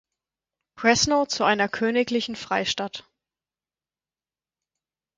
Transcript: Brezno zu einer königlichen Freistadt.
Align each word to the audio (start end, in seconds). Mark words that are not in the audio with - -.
Brezno 0.75 1.27
zu 1.27 1.43
einer 1.43 1.69
königlichen 1.69 2.35
Freistadt. 2.35 3.07